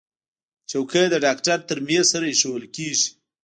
[0.69, 3.09] چوکۍ د ډاکټر تر میز سره ایښودل کېږي.